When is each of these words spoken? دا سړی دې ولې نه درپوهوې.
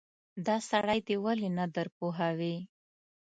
دا 0.45 0.55
سړی 0.69 0.99
دې 1.07 1.15
ولې 1.23 1.49
نه 1.57 1.65
درپوهوې. 1.75 2.55